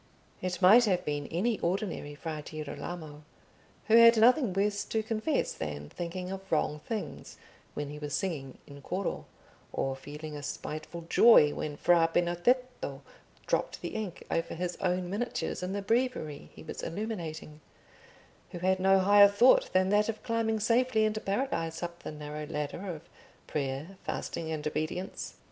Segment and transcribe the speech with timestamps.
[0.41, 3.21] It might have been any ordinary Fra Girolamo,
[3.85, 7.37] who had nothing worse to confess than thinking of wrong things
[7.75, 9.27] when he was singing in coro,
[9.71, 13.03] or feeling a spiteful joy when Fra Benedetto
[13.45, 18.97] dropped the ink over his own miniatures in the breviary he was illuminating—who had no
[18.97, 23.03] higher thought than that of climbing safely into Paradise up the narrow ladder of
[23.45, 25.35] prayer, fasting, and obedience.